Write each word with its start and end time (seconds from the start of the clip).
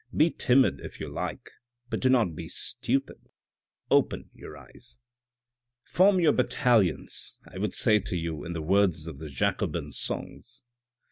Be 0.17 0.31
timid 0.31 0.79
if 0.79 0.99
you 0.99 1.07
like, 1.07 1.51
but 1.91 1.99
do 1.99 2.09
not 2.09 2.35
be 2.35 2.49
stupid. 2.49 3.29
Open 3.91 4.31
your 4.33 4.57
eyes. 4.57 4.97
"'Form 5.93 6.19
your 6.19 6.31
battalions] 6.33 7.39
I 7.47 7.59
would 7.59 7.75
say 7.75 7.99
to 7.99 8.17
you 8.17 8.43
in 8.43 8.53
the 8.53 8.63
words 8.63 9.05
of 9.05 9.19
the 9.19 9.29
Jacobin 9.29 9.91
songs. 9.91 10.63